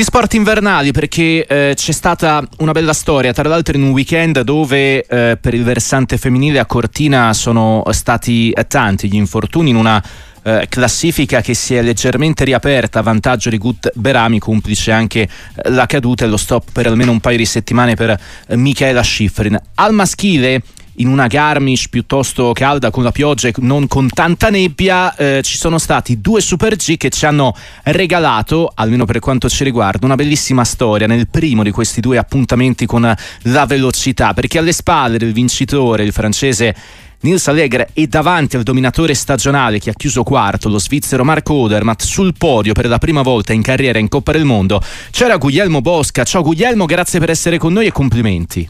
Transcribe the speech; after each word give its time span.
Di 0.00 0.06
sport 0.06 0.32
invernali 0.32 0.92
perché 0.92 1.44
eh, 1.44 1.74
c'è 1.76 1.92
stata 1.92 2.42
una 2.60 2.72
bella 2.72 2.94
storia, 2.94 3.34
tra 3.34 3.46
l'altro 3.46 3.76
in 3.76 3.82
un 3.82 3.90
weekend 3.90 4.40
dove 4.40 5.04
eh, 5.04 5.36
per 5.38 5.52
il 5.52 5.62
versante 5.62 6.16
femminile 6.16 6.58
a 6.58 6.64
Cortina 6.64 7.34
sono 7.34 7.82
stati 7.90 8.50
tanti 8.66 9.08
gli 9.10 9.16
infortuni 9.16 9.68
in 9.68 9.76
una 9.76 10.02
eh, 10.42 10.66
classifica 10.70 11.42
che 11.42 11.52
si 11.52 11.74
è 11.74 11.82
leggermente 11.82 12.44
riaperta 12.44 13.00
a 13.00 13.02
vantaggio 13.02 13.50
di 13.50 13.58
Gut 13.58 13.90
Berami, 13.92 14.38
complice 14.38 14.90
anche 14.90 15.20
eh, 15.20 15.68
la 15.68 15.84
caduta 15.84 16.24
e 16.24 16.28
lo 16.28 16.38
stop 16.38 16.72
per 16.72 16.86
almeno 16.86 17.10
un 17.10 17.20
paio 17.20 17.36
di 17.36 17.44
settimane 17.44 17.94
per 17.94 18.18
eh, 18.46 18.56
Michaela 18.56 19.02
Schifrin. 19.02 19.60
Al 19.74 19.92
maschile 19.92 20.62
in 21.00 21.08
una 21.08 21.26
Garmisch 21.26 21.88
piuttosto 21.88 22.52
calda 22.52 22.90
con 22.90 23.02
la 23.02 23.10
pioggia 23.10 23.48
e 23.48 23.54
non 23.58 23.88
con 23.88 24.08
tanta 24.08 24.50
nebbia, 24.50 25.14
eh, 25.16 25.40
ci 25.42 25.56
sono 25.56 25.78
stati 25.78 26.20
due 26.20 26.40
Super 26.40 26.76
G 26.76 26.96
che 26.96 27.10
ci 27.10 27.26
hanno 27.26 27.54
regalato, 27.84 28.70
almeno 28.74 29.06
per 29.06 29.18
quanto 29.18 29.48
ci 29.48 29.64
riguarda, 29.64 30.06
una 30.06 30.14
bellissima 30.14 30.64
storia 30.64 31.06
nel 31.06 31.28
primo 31.28 31.62
di 31.62 31.70
questi 31.70 32.00
due 32.00 32.18
appuntamenti 32.18 32.86
con 32.86 33.14
la 33.42 33.66
velocità, 33.66 34.34
perché 34.34 34.58
alle 34.58 34.72
spalle 34.72 35.18
del 35.18 35.32
vincitore, 35.32 36.04
il 36.04 36.12
francese 36.12 36.74
Nils 37.22 37.48
Allegre 37.48 37.90
e 37.92 38.06
davanti 38.06 38.56
al 38.56 38.62
dominatore 38.62 39.14
stagionale 39.14 39.78
che 39.78 39.90
ha 39.90 39.94
chiuso 39.94 40.22
quarto, 40.22 40.68
lo 40.68 40.78
svizzero 40.78 41.24
Marco 41.24 41.54
Odermatt, 41.54 42.02
sul 42.02 42.34
podio 42.36 42.72
per 42.72 42.88
la 42.88 42.98
prima 42.98 43.22
volta 43.22 43.52
in 43.52 43.62
carriera 43.62 43.98
in 43.98 44.08
Coppa 44.08 44.32
del 44.32 44.44
Mondo, 44.44 44.82
c'era 45.10 45.36
Guglielmo 45.36 45.80
Bosca. 45.80 46.24
Ciao 46.24 46.42
Guglielmo, 46.42 46.86
grazie 46.86 47.18
per 47.20 47.30
essere 47.30 47.58
con 47.58 47.72
noi 47.72 47.86
e 47.86 47.92
complimenti. 47.92 48.68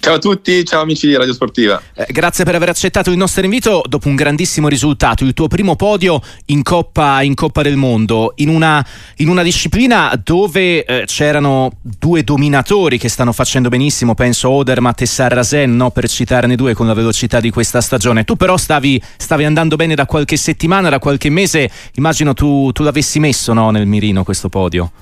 Ciao 0.00 0.14
a 0.14 0.18
tutti, 0.18 0.64
ciao 0.64 0.82
amici 0.82 1.08
di 1.08 1.16
Radio 1.16 1.32
Sportiva. 1.32 1.82
Eh, 1.92 2.06
grazie 2.10 2.44
per 2.44 2.54
aver 2.54 2.68
accettato 2.68 3.10
il 3.10 3.16
nostro 3.16 3.42
invito 3.42 3.82
dopo 3.86 4.06
un 4.06 4.14
grandissimo 4.14 4.68
risultato, 4.68 5.24
il 5.24 5.34
tuo 5.34 5.48
primo 5.48 5.74
podio 5.74 6.22
in 6.46 6.62
Coppa, 6.62 7.20
in 7.22 7.34
Coppa 7.34 7.62
del 7.62 7.76
Mondo, 7.76 8.32
in 8.36 8.48
una, 8.48 8.84
in 9.16 9.28
una 9.28 9.42
disciplina 9.42 10.18
dove 10.22 10.84
eh, 10.84 11.02
c'erano 11.04 11.72
due 11.82 12.22
dominatori 12.22 12.96
che 12.96 13.08
stanno 13.08 13.32
facendo 13.32 13.68
benissimo, 13.68 14.14
penso 14.14 14.50
Odermatt 14.50 15.02
e 15.02 15.06
Sarrasen, 15.06 15.74
no? 15.74 15.90
per 15.90 16.08
citarne 16.08 16.54
due 16.54 16.74
con 16.74 16.86
la 16.86 16.94
velocità 16.94 17.40
di 17.40 17.50
questa 17.50 17.80
stagione. 17.80 18.22
Tu 18.22 18.36
però 18.36 18.56
stavi, 18.56 19.02
stavi 19.16 19.44
andando 19.44 19.74
bene 19.74 19.96
da 19.96 20.06
qualche 20.06 20.36
settimana, 20.36 20.90
da 20.90 21.00
qualche 21.00 21.28
mese, 21.28 21.68
immagino 21.94 22.34
tu, 22.34 22.70
tu 22.70 22.84
l'avessi 22.84 23.18
messo 23.18 23.52
no? 23.52 23.70
nel 23.70 23.86
mirino 23.86 24.22
questo 24.22 24.48
podio. 24.48 24.92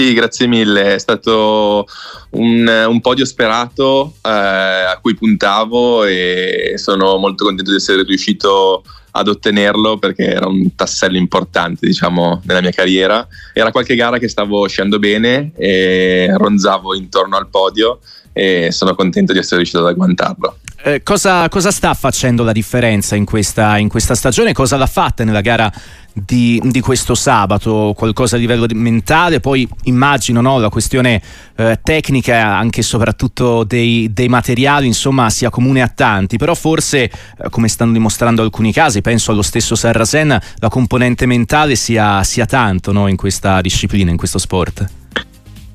Sì, 0.00 0.14
grazie 0.14 0.46
mille, 0.46 0.94
è 0.94 0.98
stato 0.98 1.86
un, 2.30 2.86
un 2.88 3.00
podio 3.02 3.26
sperato 3.26 4.14
eh, 4.22 4.30
a 4.30 4.98
cui 4.98 5.14
puntavo 5.14 6.04
e 6.04 6.72
sono 6.76 7.18
molto 7.18 7.44
contento 7.44 7.70
di 7.70 7.76
essere 7.76 8.02
riuscito 8.02 8.82
ad 9.10 9.28
ottenerlo 9.28 9.98
perché 9.98 10.24
era 10.24 10.46
un 10.46 10.74
tassello 10.74 11.18
importante 11.18 11.86
diciamo 11.86 12.40
nella 12.46 12.62
mia 12.62 12.70
carriera. 12.70 13.28
Era 13.52 13.70
qualche 13.72 13.94
gara 13.94 14.16
che 14.16 14.28
stavo 14.28 14.66
sciando 14.68 14.98
bene 14.98 15.52
e 15.54 16.32
ronzavo 16.34 16.94
intorno 16.94 17.36
al 17.36 17.48
podio 17.48 17.98
e 18.32 18.72
sono 18.72 18.94
contento 18.94 19.34
di 19.34 19.38
essere 19.38 19.56
riuscito 19.56 19.80
ad 19.80 19.88
agguantarlo 19.90 20.59
eh, 20.82 21.02
cosa, 21.02 21.48
cosa, 21.48 21.70
sta 21.70 21.92
facendo 21.94 22.42
la 22.42 22.52
differenza 22.52 23.14
in 23.14 23.24
questa, 23.24 23.76
in 23.78 23.88
questa 23.88 24.14
stagione? 24.14 24.52
Cosa 24.52 24.76
l'ha 24.76 24.86
fatta 24.86 25.24
nella 25.24 25.40
gara 25.40 25.70
di, 26.12 26.60
di, 26.64 26.80
questo 26.80 27.14
sabato? 27.14 27.92
Qualcosa 27.96 28.36
a 28.36 28.38
livello 28.38 28.66
mentale? 28.74 29.40
Poi 29.40 29.68
immagino 29.84 30.40
no, 30.40 30.58
la 30.58 30.68
questione 30.68 31.20
eh, 31.56 31.78
tecnica, 31.82 32.56
anche 32.56 32.80
e 32.80 32.82
soprattutto 32.82 33.64
dei, 33.64 34.10
dei, 34.12 34.28
materiali, 34.28 34.86
insomma, 34.86 35.28
sia 35.28 35.50
comune 35.50 35.82
a 35.82 35.88
tanti, 35.88 36.36
però 36.36 36.54
forse, 36.54 37.04
eh, 37.04 37.10
come 37.50 37.68
stanno 37.68 37.92
dimostrando 37.92 38.42
alcuni 38.42 38.72
casi, 38.72 39.02
penso 39.02 39.32
allo 39.32 39.42
stesso 39.42 39.74
Sarrasen, 39.74 40.38
la 40.56 40.68
componente 40.68 41.26
mentale 41.26 41.74
sia, 41.74 42.22
sia 42.24 42.46
tanto 42.46 42.92
no, 42.92 43.06
in 43.06 43.16
questa 43.16 43.60
disciplina, 43.60 44.10
in 44.10 44.16
questo 44.16 44.38
sport. 44.38 44.99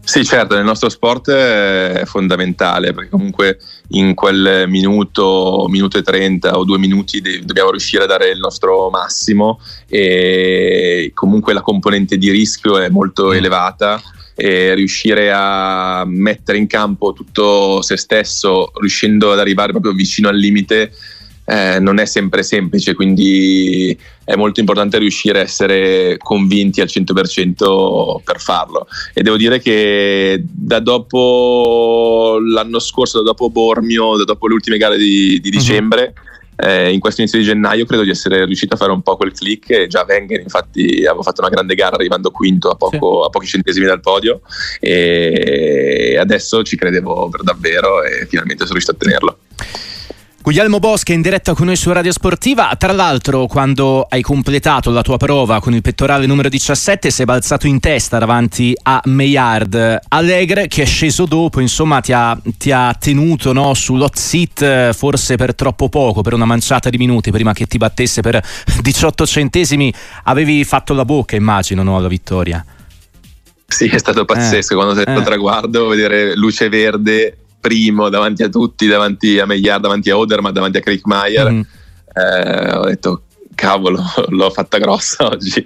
Sì, 0.05 0.23
certo, 0.23 0.53
nel 0.53 0.63
nostro 0.63 0.87
sport 0.87 1.31
è 1.31 2.03
fondamentale 2.05 2.93
perché 2.93 3.09
comunque 3.09 3.57
in 3.89 4.13
quel 4.13 4.65
minuto, 4.69 5.65
minuto 5.67 5.97
e 5.97 6.03
30 6.03 6.57
o 6.57 6.63
due 6.63 6.77
minuti 6.77 7.21
dobbiamo 7.43 7.71
riuscire 7.71 8.03
a 8.03 8.07
dare 8.07 8.29
il 8.29 8.37
nostro 8.37 8.91
massimo 8.91 9.59
e 9.89 11.11
comunque 11.15 11.53
la 11.53 11.61
componente 11.61 12.17
di 12.17 12.29
rischio 12.29 12.77
è 12.77 12.87
molto 12.89 13.29
mm. 13.29 13.33
elevata 13.33 13.99
e 14.35 14.75
riuscire 14.75 15.31
a 15.33 16.03
mettere 16.05 16.59
in 16.59 16.67
campo 16.67 17.11
tutto 17.13 17.81
se 17.81 17.97
stesso 17.97 18.71
riuscendo 18.79 19.31
ad 19.31 19.39
arrivare 19.39 19.71
proprio 19.71 19.93
vicino 19.93 20.29
al 20.29 20.37
limite 20.37 20.93
eh, 21.45 21.79
non 21.79 21.99
è 21.99 22.05
sempre 22.05 22.43
semplice, 22.43 22.95
quindi 22.95 23.97
è 24.23 24.35
molto 24.35 24.59
importante 24.59 24.97
riuscire 24.97 25.39
a 25.39 25.43
essere 25.43 26.17
convinti 26.17 26.81
al 26.81 26.87
100% 26.91 28.21
per 28.23 28.39
farlo. 28.39 28.87
E 29.13 29.21
devo 29.21 29.37
dire 29.37 29.59
che 29.59 30.43
da 30.43 30.79
dopo 30.79 32.37
l'anno 32.41 32.79
scorso, 32.79 33.19
da 33.19 33.25
dopo 33.25 33.49
Bormio, 33.49 34.17
da 34.17 34.23
dopo 34.23 34.47
le 34.47 34.55
ultime 34.55 34.77
gare 34.77 34.97
di, 34.97 35.39
di 35.39 35.49
mhm. 35.49 35.57
dicembre, 35.57 36.13
uh-huh. 36.15 36.33
Eh, 36.57 36.93
in 36.93 37.01
questo 37.01 37.19
inizio 37.19 37.37
di 37.37 37.45
gennaio 37.45 37.85
credo 37.85 38.03
di 38.03 38.09
essere 38.09 38.45
riuscito 38.45 38.75
a 38.75 38.77
fare 38.77 38.93
un 38.93 39.01
po' 39.01 39.17
quel 39.17 39.33
click 39.33 39.71
e 39.71 39.87
già 39.87 40.05
Wenger 40.07 40.39
infatti 40.39 41.03
avevo 41.05 41.21
fatto 41.21 41.41
una 41.41 41.49
grande 41.49 41.75
gara 41.75 41.97
arrivando 41.97 42.31
quinto 42.31 42.69
a, 42.69 42.75
poco, 42.75 43.19
sì. 43.23 43.27
a 43.27 43.29
pochi 43.29 43.45
centesimi 43.45 43.85
dal 43.85 43.99
podio 43.99 44.39
e 44.79 46.15
adesso 46.17 46.63
ci 46.63 46.77
credevo 46.77 47.27
per 47.27 47.43
davvero 47.43 48.01
e 48.03 48.25
finalmente 48.27 48.65
sono 48.65 48.77
riuscito 48.79 48.91
a 48.91 48.95
ottenerlo. 48.95 49.37
Guglielmo 50.45 50.77
Bosca 50.77 51.11
in 51.11 51.23
diretta 51.23 51.55
con 51.55 51.65
noi 51.65 51.75
su 51.75 51.91
Radio 51.91 52.11
Sportiva. 52.11 52.71
Tra 52.77 52.91
l'altro, 52.91 53.47
quando 53.47 54.05
hai 54.07 54.21
completato 54.21 54.91
la 54.91 55.01
tua 55.01 55.17
prova 55.17 55.59
con 55.59 55.73
il 55.73 55.81
pettorale 55.81 56.27
numero 56.27 56.49
17, 56.49 57.09
sei 57.09 57.25
balzato 57.25 57.65
in 57.65 57.79
testa 57.79 58.19
davanti 58.19 58.77
a 58.83 59.01
Mayard. 59.05 60.01
Allegre, 60.07 60.67
che 60.67 60.83
è 60.83 60.85
sceso 60.85 61.25
dopo, 61.25 61.61
insomma, 61.61 61.99
ti 61.99 62.13
ha, 62.13 62.39
ti 62.59 62.71
ha 62.71 62.93
tenuto 62.93 63.53
no, 63.53 63.73
sull'hot 63.73 64.15
seat 64.15 64.93
forse 64.93 65.35
per 65.35 65.55
troppo 65.55 65.89
poco, 65.89 66.21
per 66.21 66.35
una 66.35 66.45
manciata 66.45 66.91
di 66.91 66.97
minuti, 66.99 67.31
prima 67.31 67.51
che 67.51 67.65
ti 67.65 67.79
battesse 67.79 68.21
per 68.21 68.39
18 68.81 69.25
centesimi. 69.25 69.91
Avevi 70.25 70.63
fatto 70.63 70.93
la 70.93 71.05
bocca, 71.05 71.35
immagino, 71.35 71.81
no, 71.81 71.97
alla 71.97 72.07
vittoria. 72.07 72.63
Sì, 73.65 73.87
è 73.87 73.97
stato 73.97 74.25
pazzesco 74.25 74.73
eh, 74.73 74.75
quando 74.75 74.93
sei 74.93 75.05
eh. 75.07 75.23
traguardo, 75.23 75.87
vedere 75.87 76.35
luce 76.35 76.69
verde 76.69 77.37
primo 77.65 78.09
davanti 78.09 78.43
a 78.43 78.49
tutti, 78.49 78.85
davanti 78.85 79.39
a 79.39 79.47
Meillard, 79.47 79.81
davanti 79.81 80.11
a 80.11 80.17
Oderma, 80.17 80.51
davanti 80.51 80.77
a 80.77 80.81
Kriegmeier. 80.81 81.51
Mm. 81.51 81.61
Eh, 82.13 82.75
ho 82.75 82.85
detto 82.85 83.23
cavolo, 83.55 84.03
l'ho 84.29 84.51
fatta 84.51 84.77
grossa 84.77 85.25
oggi. 85.33 85.63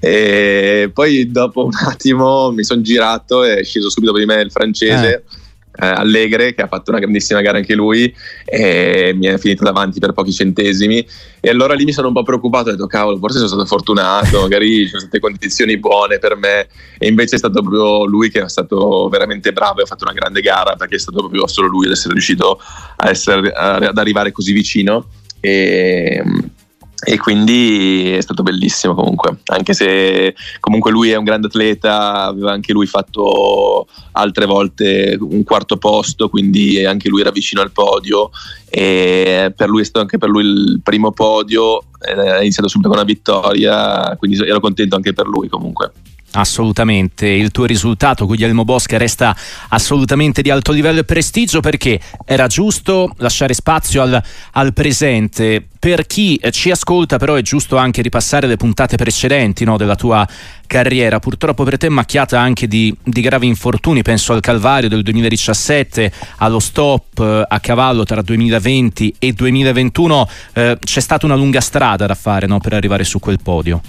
E 0.00 0.90
poi 0.92 1.30
dopo 1.30 1.64
un 1.64 1.74
attimo 1.74 2.50
mi 2.50 2.64
sono 2.64 2.80
girato 2.80 3.44
e 3.44 3.58
è 3.58 3.64
sceso 3.64 3.88
subito 3.88 4.12
per 4.12 4.26
me 4.26 4.40
il 4.40 4.50
francese. 4.50 5.14
Eh 5.14 5.46
eh, 5.80 5.86
Allegre 5.86 6.54
che 6.54 6.62
ha 6.62 6.66
fatto 6.66 6.90
una 6.90 7.00
grandissima 7.00 7.40
gara 7.40 7.58
anche 7.58 7.74
lui 7.74 8.14
e 8.44 9.12
mi 9.16 9.26
è 9.26 9.38
finito 9.38 9.64
davanti 9.64 10.00
per 10.00 10.12
pochi 10.12 10.32
centesimi. 10.32 11.06
E 11.40 11.48
allora 11.48 11.74
lì 11.74 11.84
mi 11.84 11.92
sono 11.92 12.08
un 12.08 12.14
po' 12.14 12.22
preoccupato 12.22 12.68
ho 12.68 12.72
detto 12.72 12.86
cavolo 12.86 13.16
forse 13.18 13.36
sono 13.36 13.48
stato 13.48 13.64
fortunato 13.64 14.40
magari 14.40 14.84
ci 14.84 14.88
sono 14.88 15.00
state 15.00 15.20
condizioni 15.20 15.78
buone 15.78 16.18
per 16.18 16.36
me. 16.36 16.68
E 16.98 17.06
invece 17.06 17.36
è 17.36 17.38
stato 17.38 17.60
proprio 17.60 18.04
lui 18.06 18.30
che 18.30 18.42
è 18.42 18.48
stato 18.48 19.08
veramente 19.08 19.52
bravo 19.52 19.80
e 19.80 19.82
ha 19.82 19.86
fatto 19.86 20.04
una 20.04 20.14
grande 20.14 20.40
gara 20.40 20.74
perché 20.74 20.96
è 20.96 20.98
stato 20.98 21.18
proprio 21.18 21.46
solo 21.46 21.68
lui 21.68 21.86
ad 21.86 21.92
essere 21.92 22.12
riuscito 22.12 22.60
essere, 22.96 23.52
ad 23.52 23.96
arrivare 23.96 24.32
così 24.32 24.52
vicino. 24.52 25.06
E 25.40 26.22
e 27.10 27.16
quindi 27.16 28.10
è 28.10 28.20
stato 28.20 28.42
bellissimo 28.42 28.94
comunque, 28.94 29.38
anche 29.46 29.72
se 29.72 30.34
comunque 30.60 30.90
lui 30.90 31.10
è 31.10 31.16
un 31.16 31.24
grande 31.24 31.46
atleta, 31.46 32.24
aveva 32.24 32.52
anche 32.52 32.74
lui 32.74 32.84
fatto 32.84 33.86
altre 34.12 34.44
volte 34.44 35.16
un 35.18 35.42
quarto 35.42 35.78
posto, 35.78 36.28
quindi 36.28 36.84
anche 36.84 37.08
lui 37.08 37.22
era 37.22 37.30
vicino 37.30 37.62
al 37.62 37.72
podio 37.72 38.28
e 38.68 39.50
per 39.56 39.70
lui 39.70 39.80
è 39.80 39.84
stato 39.84 40.00
anche 40.00 40.18
per 40.18 40.28
lui 40.28 40.44
il 40.44 40.80
primo 40.82 41.12
podio, 41.12 41.84
ha 41.98 42.42
iniziato 42.42 42.68
subito 42.68 42.90
con 42.90 42.98
una 42.98 43.06
vittoria, 43.06 44.14
quindi 44.18 44.46
ero 44.46 44.60
contento 44.60 44.94
anche 44.94 45.14
per 45.14 45.26
lui 45.26 45.48
comunque. 45.48 45.92
Assolutamente, 46.32 47.26
il 47.26 47.50
tuo 47.50 47.64
risultato 47.64 48.26
Guglielmo 48.26 48.64
Bosca 48.64 48.98
resta 48.98 49.34
assolutamente 49.70 50.42
di 50.42 50.50
alto 50.50 50.72
livello 50.72 51.00
e 51.00 51.04
prestigio 51.04 51.60
perché 51.60 51.98
era 52.26 52.46
giusto 52.46 53.14
lasciare 53.16 53.54
spazio 53.54 54.02
al, 54.02 54.22
al 54.52 54.74
presente. 54.74 55.66
Per 55.78 56.06
chi 56.06 56.38
ci 56.50 56.70
ascolta 56.70 57.16
però 57.16 57.34
è 57.34 57.40
giusto 57.40 57.78
anche 57.78 58.02
ripassare 58.02 58.46
le 58.46 58.56
puntate 58.56 58.96
precedenti 58.96 59.64
no, 59.64 59.78
della 59.78 59.96
tua 59.96 60.26
carriera, 60.66 61.18
purtroppo 61.18 61.64
per 61.64 61.78
te 61.78 61.88
macchiata 61.88 62.38
anche 62.38 62.68
di, 62.68 62.94
di, 63.02 63.22
gravi 63.22 63.46
infortuni, 63.46 64.02
penso 64.02 64.34
al 64.34 64.40
Calvario 64.40 64.90
del 64.90 65.02
2017, 65.02 66.12
allo 66.38 66.58
stop 66.58 67.20
eh, 67.20 67.44
a 67.48 67.60
cavallo 67.60 68.04
tra 68.04 68.20
2020 68.20 69.14
e 69.18 69.32
2021, 69.32 70.28
eh, 70.52 70.78
c'è 70.78 71.00
stata 71.00 71.24
una 71.24 71.36
lunga 71.36 71.62
strada 71.62 72.04
da 72.04 72.14
fare 72.14 72.46
no, 72.46 72.60
per 72.60 72.74
arrivare 72.74 73.04
su 73.04 73.18
quel 73.18 73.38
podio. 73.42 73.80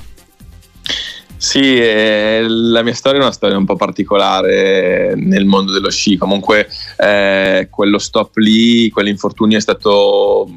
Sì, 1.42 1.80
eh, 1.80 2.46
la 2.50 2.84
mia 2.84 2.94
storia 2.94 3.20
è 3.20 3.24
una 3.24 3.32
storia 3.32 3.58
un 3.58 3.64
po' 3.64 3.78
particolare 3.78 5.14
nel 5.16 5.46
mondo 5.46 5.72
dello 5.72 5.90
sci. 5.90 6.18
Comunque, 6.18 6.68
eh, 6.98 7.70
quello 7.72 7.98
stop 7.98 8.36
lì, 8.36 8.90
quell'infortunio 8.90 9.58
è 9.58 9.62
stato 9.62 10.50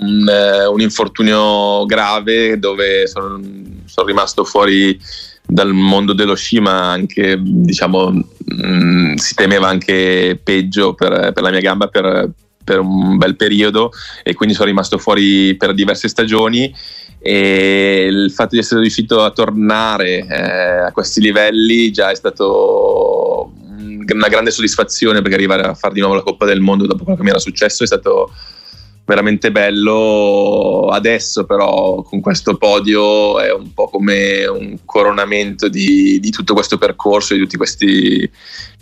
un, 0.00 0.26
eh, 0.26 0.64
un 0.64 0.80
infortunio 0.80 1.84
grave 1.84 2.58
dove 2.58 3.06
sono, 3.08 3.38
sono 3.84 4.06
rimasto 4.06 4.44
fuori 4.44 4.98
dal 5.46 5.74
mondo 5.74 6.14
dello 6.14 6.34
sci, 6.34 6.60
ma 6.60 6.90
anche 6.90 7.36
diciamo 7.38 8.10
mh, 8.10 8.66
mm, 8.66 9.14
si 9.16 9.34
temeva 9.34 9.68
anche 9.68 10.40
peggio 10.42 10.94
per, 10.94 11.32
per 11.34 11.42
la 11.42 11.50
mia 11.50 11.60
gamba 11.60 11.88
per, 11.88 12.30
per 12.64 12.78
un 12.78 13.18
bel 13.18 13.36
periodo 13.36 13.90
e 14.22 14.32
quindi 14.32 14.54
sono 14.54 14.68
rimasto 14.68 14.96
fuori 14.96 15.54
per 15.56 15.74
diverse 15.74 16.08
stagioni 16.08 16.72
e 17.22 18.06
il 18.10 18.32
fatto 18.32 18.56
di 18.56 18.58
essere 18.58 18.80
riuscito 18.80 19.22
a 19.22 19.30
tornare 19.30 20.26
eh, 20.26 20.86
a 20.86 20.92
questi 20.92 21.20
livelli 21.20 21.92
già 21.92 22.10
è 22.10 22.14
stato 22.16 23.52
una 24.12 24.28
grande 24.28 24.50
soddisfazione 24.50 25.22
perché 25.22 25.36
arrivare 25.36 25.62
a 25.62 25.74
fare 25.74 25.94
di 25.94 26.00
nuovo 26.00 26.16
la 26.16 26.22
Coppa 26.22 26.44
del 26.44 26.60
Mondo 26.60 26.86
dopo 26.86 27.04
quello 27.04 27.16
che 27.16 27.24
mi 27.24 27.30
era 27.30 27.38
successo 27.38 27.84
è 27.84 27.86
stato 27.86 28.32
veramente 29.04 29.52
bello. 29.52 30.88
Adesso 30.90 31.44
però 31.44 32.02
con 32.02 32.20
questo 32.20 32.56
podio 32.56 33.38
è 33.40 33.52
un 33.52 33.72
po' 33.72 33.88
come 33.88 34.44
un 34.46 34.78
coronamento 34.84 35.68
di, 35.68 36.18
di 36.20 36.30
tutto 36.30 36.54
questo 36.54 36.78
percorso 36.78 37.34
di 37.34 37.40
tutti 37.40 37.56
questi 37.56 38.28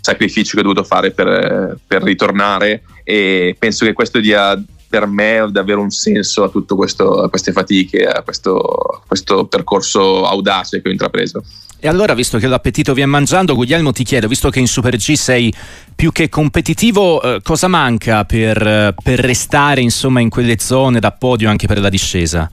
sacrifici 0.00 0.54
che 0.54 0.60
ho 0.60 0.62
dovuto 0.62 0.84
fare 0.84 1.10
per, 1.10 1.78
per 1.86 2.02
ritornare. 2.02 2.82
E 3.04 3.54
penso 3.58 3.84
che 3.84 3.92
questo 3.92 4.20
dia 4.20 4.60
per 4.90 5.06
me 5.06 5.46
davvero 5.52 5.80
un 5.80 5.90
senso 5.90 6.42
a 6.42 6.48
tutte 6.48 6.74
queste 6.74 7.52
fatiche, 7.52 8.04
a 8.04 8.22
questo, 8.22 9.04
questo 9.06 9.46
percorso 9.46 10.26
audace 10.26 10.82
che 10.82 10.88
ho 10.88 10.90
intrapreso. 10.90 11.44
E 11.78 11.86
allora, 11.86 12.12
visto 12.12 12.38
che 12.38 12.48
l'appetito 12.48 12.92
viene 12.92 13.10
mangiando, 13.10 13.54
Guglielmo 13.54 13.92
ti 13.92 14.02
chiedo, 14.02 14.26
visto 14.26 14.50
che 14.50 14.58
in 14.58 14.66
Super 14.66 14.96
G 14.96 15.12
sei 15.14 15.54
più 15.94 16.10
che 16.10 16.28
competitivo, 16.28 17.22
eh, 17.22 17.40
cosa 17.40 17.68
manca 17.68 18.24
per, 18.24 18.94
per, 19.00 19.18
restare 19.20 19.80
insomma 19.80 20.20
in 20.20 20.28
quelle 20.28 20.58
zone 20.58 20.98
da 20.98 21.12
podio 21.12 21.48
anche 21.48 21.68
per 21.68 21.80
la 21.80 21.88
discesa? 21.88 22.50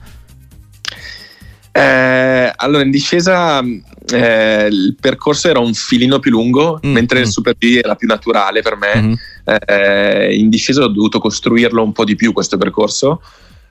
Eh, 1.70 2.52
allora, 2.56 2.82
in 2.82 2.90
discesa 2.90 3.60
eh, 3.60 4.68
il 4.70 4.96
percorso 5.00 5.48
era 5.48 5.58
un 5.58 5.74
filino 5.74 6.18
più 6.18 6.30
lungo, 6.30 6.80
mm, 6.84 6.92
mentre 6.92 7.20
mm. 7.20 7.22
il 7.22 7.28
Super 7.28 7.54
B 7.56 7.80
era 7.82 7.94
più 7.94 8.08
naturale 8.08 8.62
per 8.62 8.76
me. 8.76 9.00
Mm. 9.00 9.12
Eh, 9.44 10.36
in 10.36 10.48
discesa 10.48 10.82
ho 10.82 10.88
dovuto 10.88 11.18
costruirlo 11.18 11.82
un 11.82 11.92
po' 11.92 12.04
di 12.04 12.16
più 12.16 12.32
questo 12.32 12.56
percorso. 12.56 13.20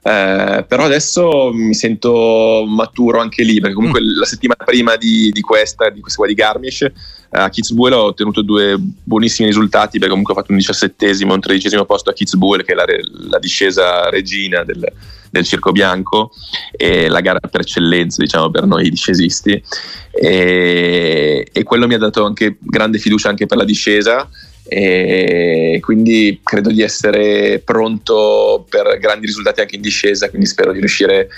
Eh, 0.00 0.64
però 0.66 0.84
adesso 0.84 1.50
mi 1.52 1.74
sento 1.74 2.64
maturo 2.66 3.18
anche 3.18 3.42
lì 3.42 3.60
perché 3.60 3.74
comunque 3.74 4.00
mm. 4.00 4.18
la 4.18 4.24
settimana 4.24 4.64
prima 4.64 4.96
di, 4.96 5.30
di, 5.32 5.40
questa, 5.40 5.90
di 5.90 6.00
questa 6.00 6.18
qua 6.18 6.28
di 6.28 6.34
Garmisch 6.34 6.82
eh, 6.82 6.92
a 7.30 7.48
Kitzbühel 7.48 7.94
ho 7.94 8.04
ottenuto 8.04 8.42
due 8.42 8.76
buonissimi 8.78 9.48
risultati 9.48 9.98
perché 9.98 10.10
comunque 10.10 10.34
ho 10.34 10.36
fatto 10.36 10.52
un 10.52 10.58
diciassettesimo 10.58 11.32
e 11.32 11.34
un 11.34 11.40
tredicesimo 11.40 11.84
posto 11.84 12.10
a 12.10 12.12
Kitzbühel 12.12 12.64
che 12.64 12.72
è 12.72 12.74
la, 12.76 12.84
la 13.28 13.38
discesa 13.40 14.08
regina 14.08 14.62
del, 14.62 14.86
del 15.30 15.44
Circo 15.44 15.72
Bianco 15.72 16.30
e 16.70 17.08
la 17.08 17.20
gara 17.20 17.40
per 17.40 17.62
eccellenza 17.62 18.22
diciamo 18.22 18.50
per 18.50 18.66
noi 18.66 18.88
discesisti 18.90 19.60
e, 20.12 21.48
e 21.52 21.62
quello 21.64 21.88
mi 21.88 21.94
ha 21.94 21.98
dato 21.98 22.24
anche 22.24 22.56
grande 22.60 22.98
fiducia 22.98 23.30
anche 23.30 23.46
per 23.46 23.58
la 23.58 23.64
discesa 23.64 24.28
e 24.68 25.78
quindi 25.82 26.40
credo 26.42 26.70
di 26.70 26.82
essere 26.82 27.60
pronto 27.64 28.66
per 28.68 28.98
grandi 28.98 29.26
risultati 29.26 29.60
anche 29.60 29.76
in 29.76 29.80
discesa 29.80 30.28
quindi 30.28 30.46
spero 30.46 30.72
di 30.72 30.78
riuscire 30.78 31.28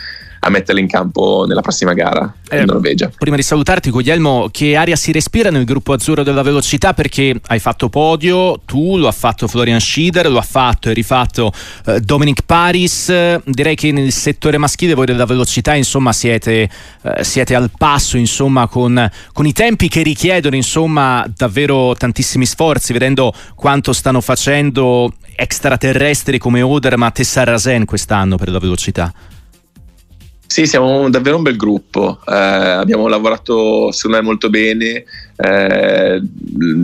a 0.40 0.48
metterla 0.48 0.80
in 0.80 0.88
campo 0.88 1.44
nella 1.46 1.60
prossima 1.60 1.92
gara 1.92 2.32
eh, 2.48 2.60
in 2.60 2.66
Norvegia. 2.66 3.10
Prima 3.16 3.36
di 3.36 3.42
salutarti, 3.42 3.90
Guglielmo, 3.90 4.48
che 4.50 4.74
aria 4.74 4.96
si 4.96 5.12
respira 5.12 5.50
nel 5.50 5.64
gruppo 5.64 5.92
azzurro 5.92 6.22
della 6.22 6.42
velocità? 6.42 6.94
Perché 6.94 7.38
hai 7.48 7.58
fatto 7.58 7.88
podio, 7.88 8.60
tu 8.64 8.96
lo 8.96 9.06
ha 9.06 9.12
fatto 9.12 9.46
Florian 9.46 9.80
Schieder, 9.80 10.30
lo 10.30 10.38
ha 10.38 10.42
fatto 10.42 10.88
e 10.88 10.94
rifatto 10.94 11.52
eh, 11.86 12.00
Dominic 12.00 12.42
Paris. 12.46 13.12
Direi 13.44 13.74
che 13.74 13.92
nel 13.92 14.12
settore 14.12 14.56
maschile 14.56 14.94
voi 14.94 15.06
della 15.06 15.26
velocità, 15.26 15.74
insomma, 15.74 16.12
siete, 16.12 16.68
eh, 17.02 17.24
siete 17.24 17.54
al 17.54 17.70
passo, 17.76 18.16
insomma, 18.16 18.66
con, 18.66 19.10
con, 19.32 19.46
i 19.46 19.52
tempi 19.52 19.88
che 19.88 20.02
richiedono, 20.02 20.56
insomma, 20.56 21.24
davvero 21.36 21.94
tantissimi 21.94 22.46
sforzi, 22.46 22.94
vedendo 22.94 23.32
quanto 23.54 23.92
stanno 23.92 24.22
facendo 24.22 25.12
extraterrestri 25.36 26.38
come 26.38 26.62
Odermatt 26.62 27.18
e 27.18 27.24
Sarrasen 27.24 27.84
quest'anno 27.84 28.36
per 28.36 28.50
la 28.50 28.58
velocità. 28.58 29.12
Sì, 30.52 30.66
siamo 30.66 31.08
davvero 31.10 31.36
un 31.36 31.44
bel 31.44 31.54
gruppo, 31.56 32.18
eh, 32.26 32.34
abbiamo 32.34 33.06
lavorato 33.06 33.92
secondo 33.92 34.16
me 34.16 34.24
molto 34.24 34.50
bene, 34.50 35.04
eh, 35.36 36.20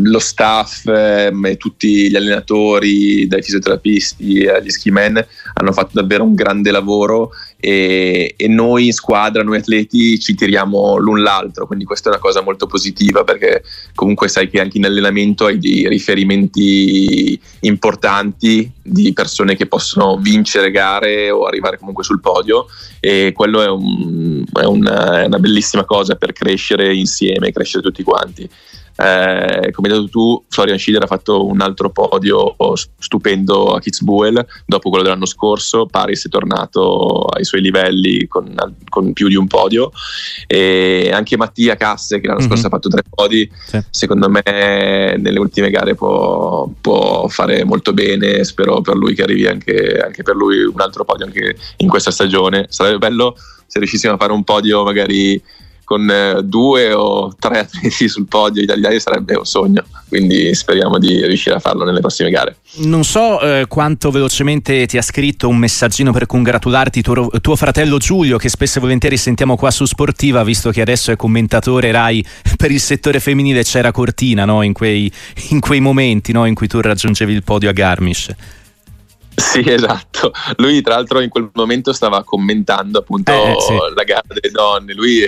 lo 0.04 0.20
staff 0.20 0.86
eh, 0.86 1.32
e 1.42 1.56
tutti 1.56 2.08
gli 2.08 2.14
allenatori, 2.14 3.26
dai 3.26 3.42
fisioterapisti 3.42 4.46
agli 4.46 4.70
ski 4.70 4.92
men 4.92 5.16
hanno 5.54 5.72
fatto 5.72 5.90
davvero 5.94 6.22
un 6.22 6.34
grande 6.36 6.70
lavoro 6.70 7.32
e, 7.66 8.34
e, 8.36 8.46
noi 8.46 8.86
in 8.86 8.92
squadra, 8.92 9.42
noi 9.42 9.56
atleti 9.56 10.20
ci 10.20 10.36
tiriamo 10.36 10.98
l'un 10.98 11.20
l'altro, 11.20 11.66
quindi 11.66 11.84
questa 11.84 12.10
è 12.10 12.12
una 12.12 12.20
cosa 12.20 12.40
molto 12.40 12.68
positiva 12.68 13.24
perché 13.24 13.64
comunque 13.92 14.28
sai 14.28 14.48
che 14.48 14.60
anche 14.60 14.78
in 14.78 14.84
allenamento 14.84 15.46
hai 15.46 15.58
dei 15.58 15.88
riferimenti 15.88 17.36
importanti 17.62 18.70
di 18.80 19.12
persone 19.12 19.56
che 19.56 19.66
possono 19.66 20.16
vincere 20.18 20.70
gare 20.70 21.28
o 21.32 21.44
arrivare 21.44 21.76
comunque 21.76 22.04
sul 22.04 22.20
podio 22.20 22.66
e 23.00 23.32
quello 23.34 23.60
è, 23.60 23.68
un, 23.68 24.44
è, 24.52 24.64
una, 24.64 25.22
è 25.22 25.26
una 25.26 25.40
bellissima 25.40 25.84
cosa 25.84 26.14
per 26.14 26.32
crescere 26.32 26.94
insieme, 26.94 27.50
crescere 27.50 27.82
tutti 27.82 28.04
quanti. 28.04 28.48
Eh, 28.96 29.70
come 29.72 29.88
hai 29.88 29.94
detto 29.94 30.08
tu, 30.08 30.44
Florian 30.48 30.78
Schiller 30.78 31.02
ha 31.02 31.06
fatto 31.06 31.46
un 31.46 31.60
altro 31.60 31.90
podio 31.90 32.56
stupendo 32.98 33.74
a 33.74 33.80
Kitzbühel 33.80 34.44
dopo 34.64 34.88
quello 34.88 35.04
dell'anno 35.04 35.26
scorso. 35.26 35.86
Paris 35.86 36.26
è 36.26 36.28
tornato 36.28 37.26
ai 37.26 37.44
suoi 37.44 37.60
livelli 37.60 38.26
con, 38.26 38.54
con 38.88 39.12
più 39.12 39.28
di 39.28 39.34
un 39.34 39.46
podio. 39.46 39.92
E 40.46 41.10
anche 41.12 41.36
Mattia 41.36 41.76
Casse, 41.76 42.20
che 42.20 42.26
l'anno 42.26 42.40
mm-hmm. 42.40 42.48
scorso 42.48 42.66
ha 42.66 42.70
fatto 42.70 42.88
tre 42.88 43.02
podi, 43.08 43.50
sì. 43.66 43.80
secondo 43.90 44.28
me 44.28 44.42
nelle 45.18 45.38
ultime 45.38 45.70
gare 45.70 45.94
può, 45.94 46.68
può, 46.80 47.28
fare 47.28 47.64
molto 47.64 47.92
bene. 47.92 48.44
Spero 48.44 48.80
per 48.80 48.96
lui 48.96 49.14
che 49.14 49.22
arrivi 49.22 49.46
anche, 49.46 49.98
anche 50.02 50.22
per 50.22 50.34
lui 50.34 50.64
un 50.64 50.80
altro 50.80 51.04
podio 51.04 51.26
anche 51.26 51.56
in 51.76 51.88
questa 51.88 52.10
stagione. 52.10 52.66
Sarebbe 52.70 52.98
bello 52.98 53.36
se 53.66 53.78
riuscissimo 53.78 54.14
a 54.14 54.16
fare 54.16 54.32
un 54.32 54.44
podio 54.44 54.84
magari 54.84 55.42
con 55.86 56.10
eh, 56.10 56.42
due 56.42 56.92
o 56.92 57.32
tre 57.38 57.60
atleti 57.60 58.08
sul 58.08 58.26
podio 58.26 58.60
italiani 58.60 58.98
sarebbe 58.98 59.36
un 59.36 59.44
sogno, 59.44 59.84
quindi 60.08 60.52
speriamo 60.52 60.98
di 60.98 61.24
riuscire 61.24 61.54
a 61.54 61.60
farlo 61.60 61.84
nelle 61.84 62.00
prossime 62.00 62.28
gare. 62.28 62.56
Non 62.78 63.04
so 63.04 63.40
eh, 63.40 63.66
quanto 63.68 64.10
velocemente 64.10 64.84
ti 64.86 64.98
ha 64.98 65.02
scritto 65.02 65.48
un 65.48 65.56
messaggino 65.56 66.10
per 66.10 66.26
congratularti 66.26 67.02
tuo, 67.02 67.30
tuo, 67.40 67.54
fratello 67.54 67.98
Giulio, 67.98 68.36
che 68.36 68.48
spesso 68.48 68.78
e 68.78 68.80
volentieri 68.80 69.16
sentiamo 69.16 69.56
qua 69.56 69.70
su 69.70 69.84
Sportiva, 69.84 70.42
visto 70.42 70.72
che 70.72 70.80
adesso 70.80 71.12
è 71.12 71.16
commentatore 71.16 71.92
Rai 71.92 72.26
per 72.56 72.72
il 72.72 72.80
settore 72.80 73.20
femminile, 73.20 73.62
c'era 73.62 73.92
Cortina 73.92 74.44
no? 74.44 74.62
in, 74.62 74.72
quei, 74.72 75.10
in, 75.50 75.60
quei, 75.60 75.78
momenti 75.78 76.32
no? 76.32 76.46
in 76.46 76.54
cui 76.54 76.66
tu 76.66 76.80
raggiungevi 76.80 77.32
il 77.32 77.44
podio 77.44 77.70
a 77.70 77.72
Garmisch. 77.72 78.34
Sì, 79.46 79.62
esatto. 79.70 80.32
Lui, 80.56 80.80
tra 80.80 80.94
l'altro, 80.94 81.20
in 81.20 81.28
quel 81.28 81.50
momento 81.52 81.92
stava 81.92 82.24
commentando 82.24 82.98
appunto 82.98 83.32
eh, 83.32 83.54
sì. 83.60 83.74
la 83.94 84.02
gara 84.02 84.24
delle 84.26 84.50
donne. 84.50 84.94
Lui, 84.94 85.22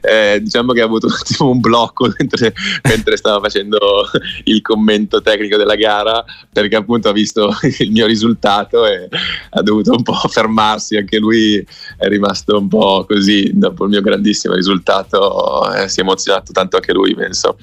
eh, 0.00 0.38
diciamo 0.40 0.72
che 0.72 0.80
ha 0.80 0.84
avuto 0.84 1.08
tipo, 1.24 1.50
un 1.50 1.58
blocco 1.58 2.08
mentre, 2.18 2.54
mentre, 2.84 3.16
stava 3.16 3.40
facendo 3.40 3.78
il 4.44 4.62
commento 4.62 5.20
tecnico 5.20 5.56
della 5.56 5.74
gara, 5.74 6.24
perché 6.52 6.76
appunto 6.76 7.08
ha 7.08 7.12
visto 7.12 7.50
il 7.78 7.90
mio 7.90 8.06
risultato 8.06 8.86
e 8.86 9.08
ha 9.50 9.62
dovuto 9.62 9.92
un 9.92 10.02
po' 10.02 10.14
fermarsi. 10.14 10.96
Anche 10.96 11.18
lui 11.18 11.56
è 11.56 12.06
rimasto 12.06 12.58
un 12.58 12.68
po' 12.68 13.04
così 13.08 13.50
dopo 13.54 13.84
il 13.84 13.90
mio 13.90 14.00
grandissimo 14.00 14.54
risultato. 14.54 15.72
Eh, 15.72 15.88
si 15.88 15.98
è 15.98 16.02
emozionato 16.02 16.52
tanto 16.52 16.76
anche 16.76 16.92
lui, 16.92 17.14
penso. 17.14 17.56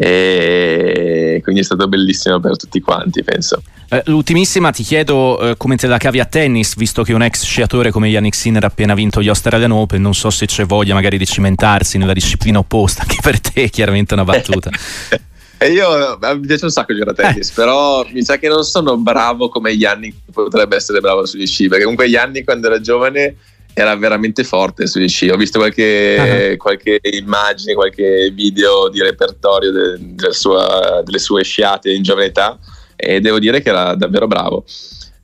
E 0.00 1.40
quindi 1.42 1.62
è 1.62 1.64
stato 1.64 1.88
bellissimo 1.88 2.38
per 2.38 2.56
tutti 2.56 2.80
quanti, 2.80 3.24
penso. 3.24 3.60
Eh, 3.88 4.02
l'ultimissima 4.06 4.70
ti 4.70 4.84
chiedo 4.84 5.40
eh, 5.40 5.56
come 5.56 5.74
te 5.74 5.88
la 5.88 5.98
cavi 5.98 6.20
a 6.20 6.24
tennis, 6.24 6.76
visto 6.76 7.02
che 7.02 7.12
un 7.12 7.22
ex 7.22 7.42
sciatore 7.42 7.90
come 7.90 8.06
Yannick 8.08 8.36
Sinner 8.36 8.62
ha 8.62 8.68
appena 8.68 8.94
vinto 8.94 9.20
gli 9.20 9.28
Australian 9.28 9.72
Open, 9.72 10.00
non 10.00 10.14
so 10.14 10.30
se 10.30 10.46
c'è 10.46 10.64
voglia 10.66 10.94
magari 10.94 11.18
di 11.18 11.26
cimentarsi 11.26 11.98
nella 11.98 12.12
disciplina 12.12 12.60
opposta, 12.60 13.02
anche 13.08 13.16
per 13.20 13.40
te 13.40 13.68
chiaramente 13.70 14.14
una 14.14 14.24
battuta. 14.24 14.70
E 15.60 15.72
io 15.72 16.16
mi 16.20 16.46
piace 16.46 16.66
un 16.66 16.70
sacco 16.70 16.94
giocare 16.94 17.10
a 17.10 17.14
tennis, 17.14 17.50
eh. 17.50 17.52
però 17.52 18.06
mi 18.12 18.22
sa 18.22 18.38
che 18.38 18.46
non 18.46 18.62
sono 18.62 18.96
bravo 18.96 19.48
come 19.48 19.72
Yannick 19.72 20.30
potrebbe 20.30 20.76
essere 20.76 21.00
bravo 21.00 21.26
sugli 21.26 21.48
sci, 21.48 21.66
perché 21.66 21.82
comunque 21.82 22.06
Yannick 22.06 22.44
quando 22.44 22.68
era 22.68 22.80
giovane 22.80 23.34
era 23.74 23.94
veramente 23.96 24.44
forte 24.44 24.86
sugli 24.86 25.08
sci. 25.08 25.28
Ho 25.28 25.36
visto 25.36 25.58
qualche, 25.58 26.50
uh-huh. 26.50 26.56
qualche 26.56 27.00
immagine, 27.02 27.74
qualche 27.74 28.30
video 28.34 28.88
di 28.88 29.00
repertorio 29.02 29.70
de, 29.70 29.96
de 30.00 30.32
sua, 30.32 31.02
delle 31.04 31.18
sue 31.18 31.44
sciate 31.44 31.92
in 31.92 32.02
giovane 32.02 32.26
età 32.26 32.58
e 32.96 33.20
devo 33.20 33.38
dire 33.38 33.60
che 33.60 33.68
era 33.68 33.94
davvero 33.94 34.26
bravo. 34.26 34.64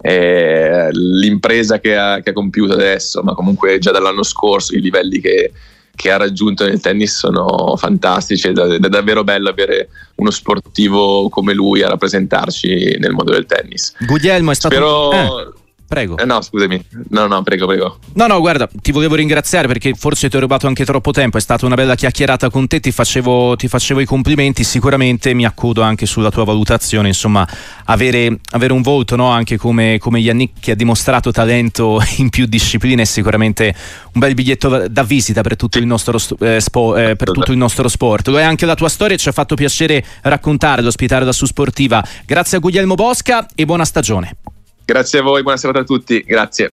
Eh, 0.00 0.88
l'impresa 0.92 1.80
che 1.80 1.96
ha, 1.96 2.20
che 2.20 2.30
ha, 2.30 2.32
compiuto 2.32 2.74
adesso, 2.74 3.22
ma 3.22 3.34
comunque 3.34 3.78
già 3.78 3.90
dall'anno 3.90 4.22
scorso, 4.22 4.76
i 4.76 4.80
livelli 4.80 5.18
che, 5.18 5.50
che 5.94 6.10
ha 6.12 6.18
raggiunto 6.18 6.64
nel 6.64 6.80
tennis 6.80 7.16
sono 7.16 7.74
fantastici 7.76 8.48
ed 8.48 8.58
è 8.58 8.78
davvero 8.78 9.24
bello 9.24 9.48
avere 9.48 9.88
uno 10.16 10.30
sportivo 10.30 11.28
come 11.30 11.54
lui 11.54 11.82
a 11.82 11.88
rappresentarci 11.88 12.98
nel 13.00 13.12
mondo 13.12 13.32
del 13.32 13.46
tennis. 13.46 13.94
Guglielmo 14.00 14.52
è 14.52 14.54
stato... 14.54 14.74
Spero... 14.74 15.40
Eh 15.40 15.62
Prego. 15.86 16.16
Eh 16.16 16.24
no, 16.24 16.40
scusami. 16.40 16.82
No, 17.10 17.26
no, 17.26 17.42
prego, 17.42 17.66
prego. 17.66 17.98
No, 18.14 18.26
no, 18.26 18.40
guarda, 18.40 18.68
ti 18.72 18.90
volevo 18.90 19.14
ringraziare 19.14 19.66
perché 19.66 19.94
forse 19.94 20.28
ti 20.30 20.36
ho 20.36 20.40
rubato 20.40 20.66
anche 20.66 20.84
troppo 20.84 21.12
tempo. 21.12 21.36
È 21.36 21.40
stata 21.40 21.66
una 21.66 21.74
bella 21.74 21.94
chiacchierata 21.94 22.50
con 22.50 22.66
te. 22.66 22.80
Ti 22.80 22.90
facevo, 22.90 23.56
ti 23.56 23.68
facevo 23.68 24.00
i 24.00 24.04
complimenti. 24.04 24.64
Sicuramente 24.64 25.34
mi 25.34 25.44
accodo 25.44 25.82
anche 25.82 26.06
sulla 26.06 26.30
tua 26.30 26.44
valutazione. 26.44 27.08
Insomma, 27.08 27.46
avere, 27.84 28.40
avere 28.52 28.72
un 28.72 28.82
volto 28.82 29.16
no? 29.16 29.28
anche 29.28 29.56
come, 29.56 29.98
come 29.98 30.20
Yannick 30.20 30.60
che 30.60 30.72
ha 30.72 30.74
dimostrato 30.74 31.30
talento 31.30 32.00
in 32.18 32.30
più 32.30 32.46
discipline 32.46 33.02
è 33.02 33.04
sicuramente 33.04 33.74
un 34.12 34.20
bel 34.20 34.34
biglietto 34.34 34.88
da 34.88 35.02
visita 35.02 35.42
per 35.42 35.56
tutto 35.56 35.78
il 35.78 35.86
nostro, 35.86 36.18
eh, 36.40 36.60
spo, 36.60 36.96
eh, 36.96 37.16
per 37.16 37.30
tutto 37.30 37.52
il 37.52 37.58
nostro 37.58 37.88
sport. 37.88 38.28
Lo 38.28 38.38
è 38.38 38.42
anche 38.42 38.66
la 38.66 38.74
tua 38.74 38.88
storia. 38.88 39.16
Ci 39.16 39.28
ha 39.28 39.32
fatto 39.32 39.54
piacere 39.54 40.04
raccontarla, 40.22 40.88
ospitare 40.88 41.24
la 41.24 41.32
su 41.32 41.44
Sportiva. 41.46 42.02
Grazie 42.24 42.56
a 42.56 42.60
Guglielmo 42.60 42.94
Bosca 42.94 43.46
e 43.54 43.64
buona 43.64 43.84
stagione. 43.84 44.36
Grazie 44.86 45.20
a 45.20 45.22
voi, 45.22 45.42
buona 45.42 45.56
serata 45.56 45.80
a 45.80 45.84
tutti, 45.84 46.20
grazie. 46.20 46.70